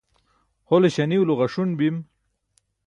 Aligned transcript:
hole 0.67 0.89
śaniulo 0.95 1.33
ġaṣun 1.39 1.71
bim 1.79 1.97